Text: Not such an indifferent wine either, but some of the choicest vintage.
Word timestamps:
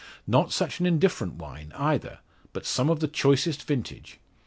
Not 0.25 0.51
such 0.51 0.79
an 0.79 0.87
indifferent 0.87 1.35
wine 1.35 1.71
either, 1.77 2.21
but 2.53 2.65
some 2.65 2.89
of 2.89 3.01
the 3.01 3.07
choicest 3.07 3.61
vintage. 3.61 4.19